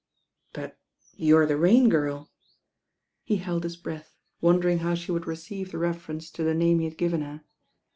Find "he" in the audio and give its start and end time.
3.21-3.35, 6.79-6.85